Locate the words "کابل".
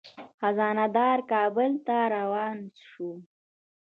1.31-1.71